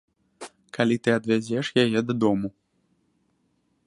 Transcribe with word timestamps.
Калі 0.77 0.95
ты 1.07 1.13
адвязеш 1.17 1.65
яе 1.83 1.99
дадому. 2.09 2.47